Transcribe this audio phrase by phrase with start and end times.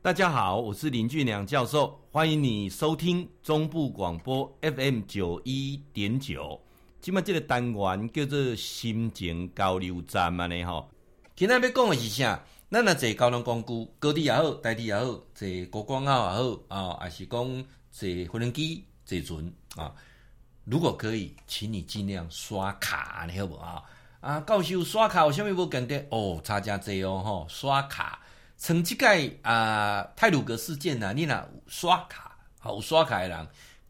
[0.00, 6.58] 大家好，我是林俊良教授，欢迎你收听中部广播 FM 九一点九。
[7.00, 10.88] 今麦这个单元叫做心情交流站啊，呢吼。
[11.34, 12.40] 今仔要讲的是啥？
[12.70, 15.04] 咱若坐交通工具，高铁也好，台铁也好，
[15.34, 19.92] 坐国光号也好啊，还是讲坐飞机、坐船啊。
[20.64, 23.82] 如果可以，请你尽量刷卡，你好不啊？
[24.20, 26.06] 啊，教授刷卡有啥物无简单？
[26.10, 28.20] 哦，差真济哦，吼，刷卡。
[28.58, 29.06] 像即个
[29.42, 33.48] 啊，泰鲁阁事件啊，你若刷卡，好刷卡的人，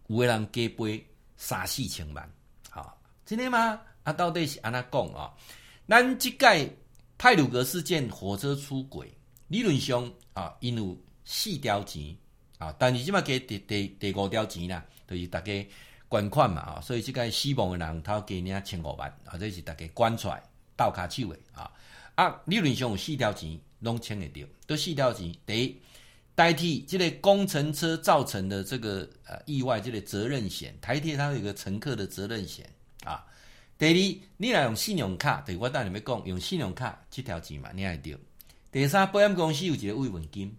[0.09, 1.05] 有个人加赔
[1.39, 2.31] 三四千万，
[2.69, 3.81] 好，真的吗？
[4.03, 5.33] 啊，到底是安怎讲啊？
[5.89, 6.47] 咱即个
[7.17, 9.11] 泰鲁阁事件火车出轨，
[9.49, 10.95] 理论上啊，因有
[11.25, 12.15] 四条钱
[12.59, 15.67] 啊，但是即马给第第第五条钱啦，就是大家
[16.11, 20.43] 捐款嘛啊，所以即个死亡的人他给你千五万啊，这是大家捐出来
[20.77, 21.73] 倒卡手的啊
[22.17, 23.59] 啊，理论上有四条钱。
[23.81, 25.33] 拢签会掉，都四条钱。
[25.47, 25.81] 第一，
[26.35, 32.69] 代替即个工程车造成的这个呃意外，即个责任险，台铁它有个乘客的责任险
[33.05, 33.25] 啊。
[33.79, 33.93] 第二，
[34.37, 38.19] 你若用信用卡，对我等下要讲，用信用卡即条钱嘛，你爱掉。
[38.73, 40.53] 第三，保险公司有一个慰问金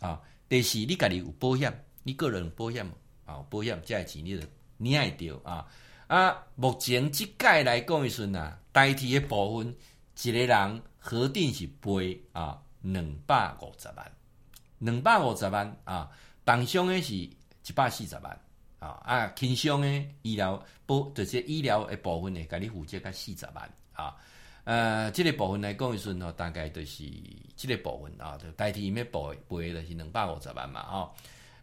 [0.00, 0.20] 啊。
[0.48, 2.90] 第四，你家己有保险，你个人有保险
[3.26, 4.46] 啊，保险这钱你就
[4.78, 5.66] 你爱掉啊。
[6.06, 9.74] 啊，目前即届来讲的时阵啊，代替的部分
[10.22, 10.82] 一个人。
[10.98, 14.12] 核定是赔啊，两百五十万，
[14.78, 16.10] 两百五十万啊，
[16.44, 18.40] 重伤的是一百四十万
[18.78, 24.16] 啊啊，轻伤的医疗保就是医疗的部分呢，给你负责个四十万啊，
[24.64, 27.04] 呃，这个部分来讲一顺哦，大概就是
[27.56, 31.12] 这个部分啊，就代替伊要赔赔的是两百五十万嘛，哦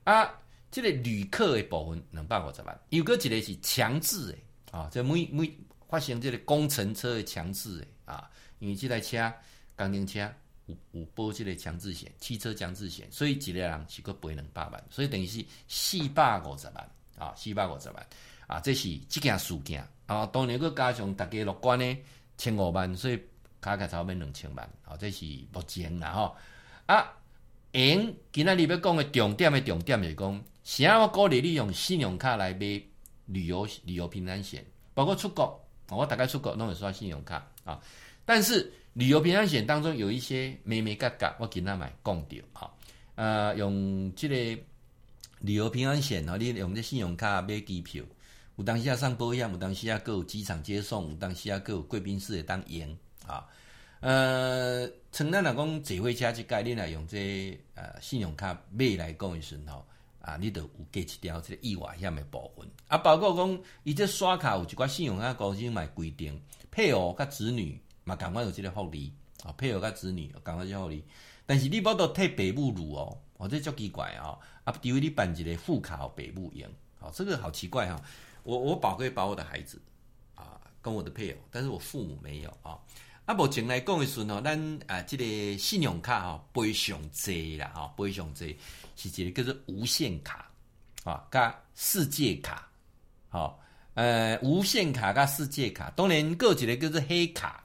[0.06, 0.30] 啊，
[0.72, 5.52] 这个旅客的部分两百五十万，有个一个是强制的啊，这每每
[5.88, 8.30] 发生这个工程车的强制的啊。
[8.60, 9.34] 因为这台车
[9.76, 10.32] 钢钉车
[10.66, 18.08] 有有保这个强制险，汽车强制险，所以一个人是个赔两百万，所以等于是四百五十万啊，四百五十万
[18.48, 20.26] 啊，这是这件事件啊。
[20.28, 21.98] 当然，佮加上大家乐观的
[22.38, 23.22] 千五万，所以
[23.62, 24.98] 加起来差不多两千万啊。
[24.98, 26.36] 这是目前啦吼
[26.86, 27.14] 啊。
[27.72, 32.82] 因今仔日要讲的重点的重点就是讲，啥我鼓励你用信用卡来买
[33.26, 37.82] 旅游旅游平安险，包括出国，我大概出国拢会刷信用卡啊。
[38.26, 42.72] 但是旅游平安险当中有一些眉眉角角，我给他买讲掉啊，
[43.16, 44.62] 呃，用这个
[45.42, 48.04] 旅游平安险啊，你用这信用卡买机票，
[48.56, 52.98] 有当时要上保险，有当时要有机场接送，有当时要有贵宾室的当营
[53.28, 53.46] 啊，
[54.00, 59.86] 呃，像咱若讲坐火车这概念来用这呃信用卡买来讲的时候，
[60.20, 67.80] 啊，你都有加一条这个意外险的部分啊，包括讲伊这刷卡有一寡信用卡公司买规定，配偶甲子女。
[68.06, 69.12] 嘛，赶快有这个福利
[69.44, 69.52] 啊！
[69.58, 71.04] 配偶甲子女，赶快就福利。
[71.46, 74.38] 但是你无都替爸母入哦，哦，这足奇怪啊！
[74.64, 78.00] 啊，除非你办一个副卡，爸母用，哦，这个好奇怪哈！
[78.44, 79.82] 我我宝贵把我的孩子
[80.36, 82.78] 啊，跟我的配偶，但是我父母没有啊。
[83.26, 88.56] 啊，目前来讲的时候，咱啊，这个信用卡哈，非常济啦，哈，非常济，
[88.96, 90.52] 是一个叫做无限卡
[91.04, 92.70] 啊，加世界卡，
[93.30, 93.60] 好，
[93.96, 97.65] 呃，无限卡加世界卡，当然各一个叫做黑卡。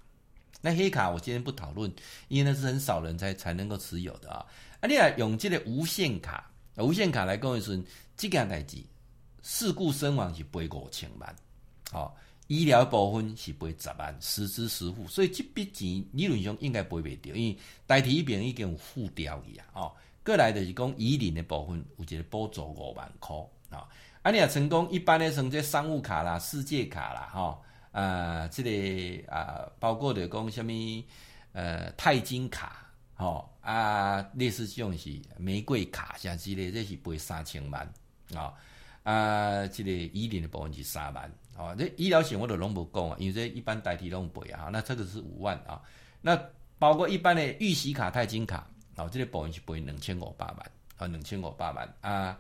[0.61, 1.91] 那黑卡我今天不讨论，
[2.29, 4.45] 因为那是很少人才才能够持有的啊。
[4.81, 7.83] 啊，你啊用这个无限卡，无限卡来讲的时，
[8.17, 8.77] 这个代志
[9.43, 11.35] 事故身亡是赔五千万，
[11.93, 12.13] 哦，
[12.47, 19.67] 医疗部分是赔十万，实支实付，所以这笔钱理论上应该赔袂掉，因为代替一边已经有付掉去啊。
[19.73, 19.93] 哦，
[20.23, 23.37] 过来就是讲医疗的部分有一个补助五万块
[23.71, 23.89] 啊。
[24.23, 27.59] 啊，你啊成功一般的像这商务卡啦、世界卡啦，哈、哦。
[27.93, 30.73] 啊，这个啊，包括的讲什么
[31.53, 37.83] 呃，钛金卡，吼、啊，类似这种是玫瑰卡，像之类，这是赔三千万
[38.35, 38.55] 啊、
[39.03, 44.69] 啊，这个医疗的部分是三万，哦，这医疗险我都拢无讲啊，因为这一般代替拢赔啊。
[44.73, 45.83] 那这个是五万啊。
[46.23, 46.41] 那
[46.79, 48.65] 包括一般的玉玺卡、钛金卡，
[48.95, 50.59] 哦，这个部分是赔两千五百万，
[50.99, 52.39] 啊，两千五百万啊。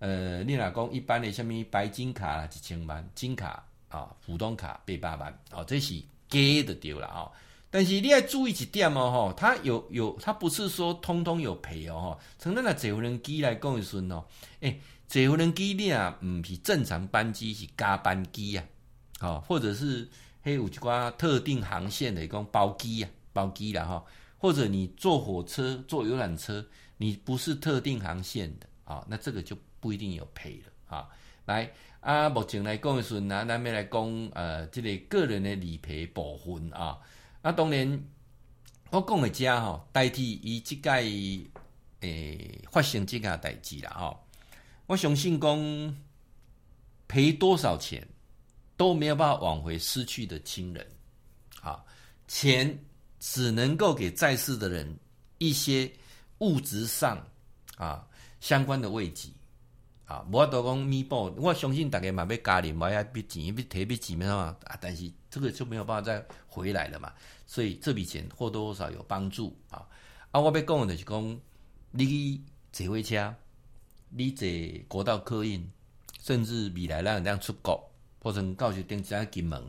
[0.00, 3.64] 呃，你若讲一般的什么白金卡一千万，金卡。
[3.90, 7.30] 啊，普通卡八百万，哦，这是假的丢了啊！
[7.72, 12.24] 但是你要注意一点哦，哈，它有有，它不是说通通有赔哦，哈。
[12.38, 14.24] 从那个坐无人机来讲的时候，
[14.60, 18.64] 诶，坐无人机你啊，唔是正常班机，是加班机啊，
[19.20, 20.08] 哦，或者是
[20.40, 24.04] 还有一寡特定航线的讲包机啊，包机啦哈，
[24.38, 26.64] 或者你坐火车、坐游览车，
[26.96, 31.08] 你不是特定航线的啊，那这个就不一定有赔了啊，
[31.50, 31.72] 来。
[32.00, 36.98] 啊，目前来讲的时候，那咱们来讲，呃，这个个人的理赔部分啊，
[37.42, 38.02] 啊，当然
[38.88, 40.90] 我讲的家吼，代替伊即个
[42.00, 44.16] 诶发生这个代志啦啊。
[44.86, 45.94] 我相信讲
[47.06, 48.08] 赔多少钱
[48.78, 50.86] 都没有办法挽回失去的亲人，
[51.60, 51.84] 啊，
[52.26, 52.82] 钱
[53.18, 54.98] 只能够给在世的人
[55.36, 55.92] 一些
[56.38, 57.22] 物质上
[57.76, 58.08] 啊
[58.40, 59.28] 相关的慰藉。
[60.10, 67.12] 啊，无法度讲弥补，我相信大家嘛要家人嘛要笔钱，要提笔钱嘛啊，但是这个就没有办法再回来了嘛，
[67.46, 69.86] 所以这笔钱或多或少有帮助啊。
[70.32, 71.40] 啊，我要讲的是讲，
[71.92, 72.42] 你去
[72.72, 73.32] 坐火车，
[74.08, 74.48] 你坐
[74.88, 75.70] 国道客运，
[76.20, 77.88] 甚至未来咱这样出国，
[78.20, 79.62] 或者到时登机金门，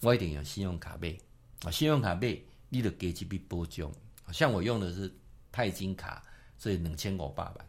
[0.00, 1.16] 我一定用信用卡买
[1.64, 2.36] 啊，信用卡买，
[2.68, 3.88] 你就加这笔保障。
[4.32, 5.14] 像我用的是
[5.52, 6.20] 钛金卡，
[6.58, 7.67] 所以两千五百万。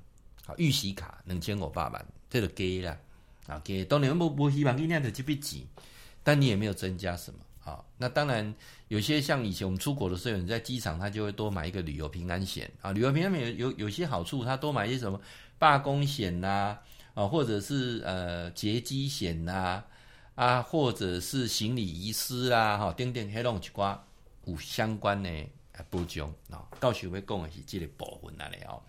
[0.57, 2.97] 预习卡两千五百万，这个给了
[3.47, 5.61] 啊，给当然不不希望你那的这笔钱，
[6.23, 7.83] 但你也没有增加什么啊。
[7.97, 8.53] 那当然
[8.87, 15.19] 有些像以前我们出国的时候，你在机场他就会多买一个旅游平安险啊，旅游平安险有有有些好处，他多买一些什么
[15.57, 16.77] 罢工险呐
[17.13, 19.83] 啊，或者是呃劫机险呐
[20.35, 24.03] 啊，或者是行李遗失啊，哈，等等黑龙江
[24.45, 25.29] 有相关的
[25.89, 26.65] 保障啊。
[26.79, 28.81] 到时会讲的是这个部分那里哦。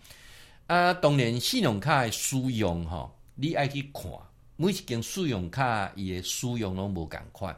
[0.67, 4.11] 啊，当然，信用卡的使用吼，你爱去看
[4.55, 7.55] 每一间信用卡伊的使用拢无共款，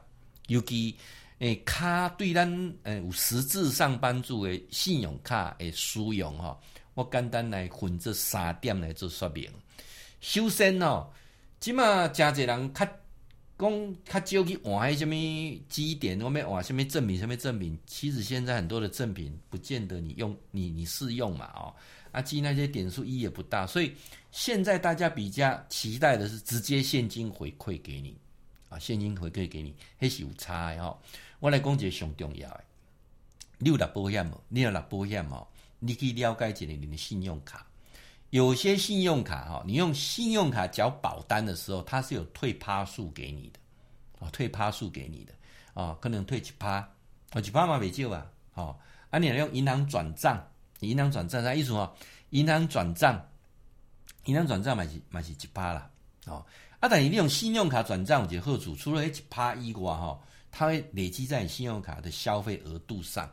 [0.48, 0.96] 尤其
[1.40, 6.60] 诶卡对咱诶有实质上帮助的信用卡的使用吼，
[6.96, 9.48] 我简单来分这三点来做说明。
[10.20, 11.08] 首先哦，
[11.60, 12.88] 即马诚侪人较
[13.58, 15.14] 讲较少去换迄什么
[15.70, 21.76] 积点，我们换什物证明什物证明，其实现在很多的赠品不见得你用你你适用嘛哦。
[22.13, 23.92] 啊，积那些点数意义也不大，所以
[24.31, 28.15] 现在大家比较期待的是直接现金回馈给你，
[28.69, 30.95] 啊，现金回馈给你，还是有差的哦。
[31.39, 32.63] 我来讲一个上重要的，
[33.57, 35.48] 你有拿保险哦，你有拿保险哦，
[35.80, 37.65] 你可以了解一下你的信用卡，
[38.30, 43.59] 有些信用卡哈，你用信用卡缴保单的时候，它是有退趴数给你的，
[44.24, 45.33] 啊，退趴数给你的，
[45.74, 46.88] 啊，可能退几趴，
[47.31, 48.77] 啊，几趴嘛没救啊，哦，
[49.09, 50.48] 啊，你用银行转账。
[50.80, 51.94] 银行转账啥意思哦？
[52.31, 53.24] 银行转账，
[54.25, 55.90] 银行转账嘛是嘛是一趴啦，
[56.25, 56.46] 哦
[56.80, 56.90] 啊！
[56.90, 60.20] 但是你用信用卡转账有一个好处，除了一趴以外，哈，
[60.52, 63.30] 它会累积在你信用卡的消费额度上。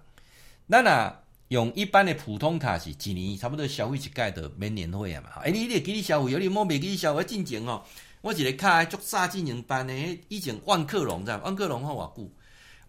[0.66, 5.30] 那那用一般的普通卡是一年差不多消费一届的免年费啊嘛。
[5.42, 7.82] 哎，你你给你消费，有你莫袂给你消费进前哦。
[8.20, 9.94] 我一个卡足三进前办的，
[10.28, 12.30] 以前万客隆在万客隆好偌久。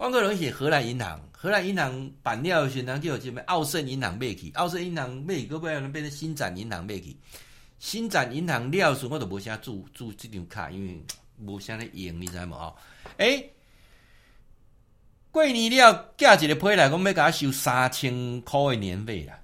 [0.01, 3.39] 万客隆是荷兰银行，荷兰银行办了时，人叫什么？
[3.41, 7.15] 奥盛银行买去，奥盛银行买去，个不要变成新展银行买去。
[7.77, 10.99] 新展银行了时，我都无啥注注这张卡，因为
[11.45, 12.51] 无啥咧用，你知无？
[12.51, 12.75] 哦，
[13.17, 13.51] 诶，
[15.29, 19.39] 过年了，寄一个批来，讲要甲我收三千块的年费啦。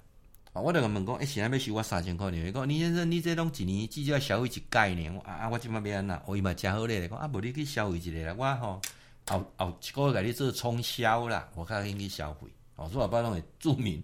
[0.54, 2.50] 我就问讲，诶，现在要收我三千块年费？
[2.50, 5.16] 讲，李先生，你这拢一年至少消费一概念。
[5.20, 6.20] 啊啊，我即马要安怎？
[6.26, 8.82] 我伊嘛诚好咧，讲啊，无你去消费一个啦，我吼。
[9.28, 12.46] 后后一个月给你做冲销啦，我较愿意消费
[12.76, 14.02] 哦，所以我把拢会注明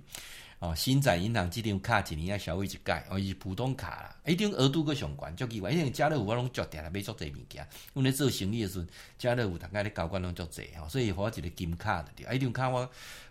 [0.58, 0.74] 哦。
[0.74, 5.70] 新展银行这张卡一年要消费一届，哦，伊是普通卡啦，一张额度个上悬，足奇怪。
[5.70, 7.66] 因为家乐福我拢足定来，买足济物件。
[7.92, 8.88] 阮咧做生意诶时阵，
[9.18, 12.26] 家乐福大概咧交关拢足济吼，所以互我一个金卡的对。
[12.26, 12.88] 啊，一张卡我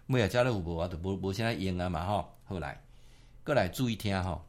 [0.07, 2.33] 买啊家乐福无我就无无啥用啊嘛吼。
[2.45, 2.81] 后来
[3.43, 4.43] 过来注意听吼，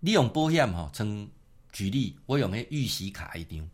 [0.00, 1.28] 你用保险吼，从
[1.72, 3.68] 举例我用迄预习卡一张。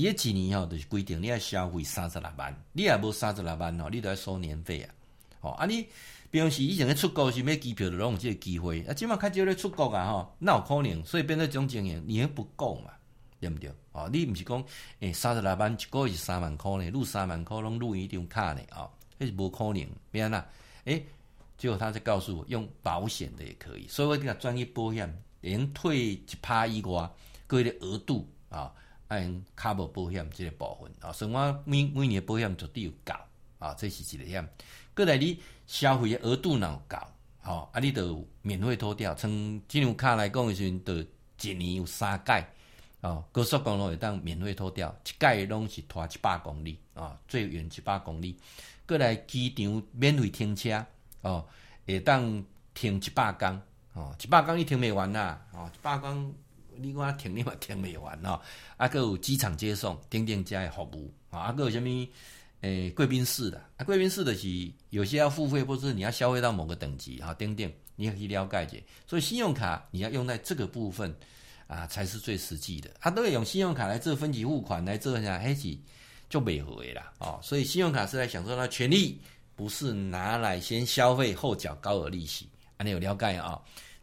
[0.00, 4.94] 伊一年吼，就是规定你要消费三十六万，你也无三十六万吼，你都要收年费啊。
[5.42, 5.86] 哦，啊你
[6.30, 8.82] 平时以前咧出国是买机票，就拢有这个机会。
[8.82, 12.92] 啊，即马较少咧出国啊，吼，那有可能，所以变做种情形，你还不够嘛，
[13.40, 13.70] 对不对？
[13.92, 14.64] 哦，你毋是讲
[15.00, 18.88] 诶三十六万一个月是三万块呢，录三万块拢录一张卡呢，哦，
[19.18, 20.46] 迄是无可能，免啦。
[20.84, 21.04] 诶，
[21.58, 27.10] 结果他就告诉我，用保险的也可以，所以我讲专业保险，连退一趴以外，
[27.46, 28.72] 各个额度啊。
[29.10, 33.12] 按卡无保险这个部分啊，所以我每每年保险绝对有够
[33.58, 34.48] 啊，这是一个险。
[34.94, 36.96] 过来你消费额度若有够，
[37.42, 39.12] 吼啊，你就免费拖掉。
[39.16, 40.84] 从这张卡来讲的时阵，
[41.36, 42.46] 就一年有三届
[43.00, 48.38] 哦，高速公路会当免费拖掉，一届拢是拖一百公里啊，最远一百公里。
[48.86, 50.86] 过来机场免费停车
[51.22, 51.44] 哦，
[51.84, 53.60] 会当停一百工
[53.94, 56.32] 哦，一百工你停袂完啦，哦，一百工。
[56.80, 58.40] 你讲停你嘛停未完哦，
[58.76, 62.06] 啊，搁有机场接送，等等这些服务啊，啊，搁有啥物
[62.62, 64.48] 诶贵宾室的啊，贵宾室的是
[64.90, 68.76] 有些要付费，或是你要消费到某个等级啊，等等，你也可以了解者。
[69.06, 71.14] 所以信用卡你要用在这个部分
[71.66, 72.90] 啊，才是最实际的。
[73.00, 75.76] 啊，都要用信用卡来做分期付款来做一下，还是
[76.28, 77.40] 就袂合的啦哦。
[77.42, 79.18] 所以信用卡是来享受到权利，
[79.56, 82.46] 不是拿来先消费后缴高额利息。
[82.76, 83.60] 啊，你有了解啊？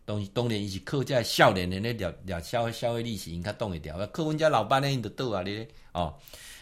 [0.08, 3.98] 当当然伊是靠这少年人咧聊聊消消费利息，应该挡会掉。
[4.08, 6.16] 靠阮家老板咧，因就倒啊咧哦。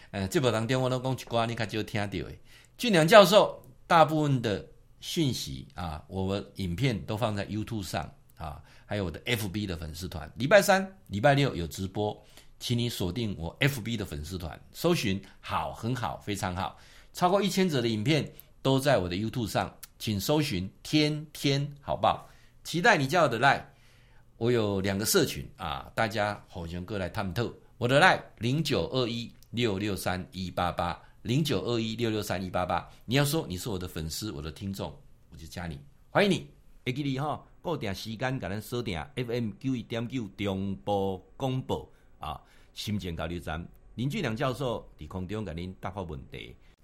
[0.10, 2.40] 呃，节目当中我都讲一寡，你较少听到诶。
[2.76, 4.66] 俊良教授大部分的
[5.00, 10.28] 讯息啊，我们影片都放在 YouTube 上啊，还有我的 FB 的粉丝团。
[10.36, 12.20] 礼拜三、礼拜六有直播，
[12.60, 16.76] 请你锁定我 FB 的粉丝团，搜寻好，很好，非常好，
[17.14, 18.28] 超过一千则的影片
[18.64, 22.28] 都在我的 YouTube 上，请搜寻天天好报。
[22.66, 23.62] 期待你加我的 Line，
[24.38, 27.54] 我有两个社群啊，大家好像过来探透。
[27.78, 34.92] 我的 Line 零九二一六六三一八八零九二一六六三一八八，你要说你是我的粉丝，我的听众，
[35.30, 35.80] 我就加你，
[36.10, 36.50] 欢迎你。
[36.84, 42.42] 会记你哈，固定时间给咱锁定 FM 九一点九中波广播啊，
[42.74, 46.56] 心情交流站林俊良教授在空中给您答复问题。